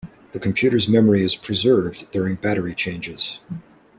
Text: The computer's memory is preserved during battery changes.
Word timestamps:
The 0.31 0.39
computer's 0.39 0.87
memory 0.87 1.23
is 1.23 1.35
preserved 1.35 2.09
during 2.11 2.33
battery 2.33 2.73
changes. 2.73 3.37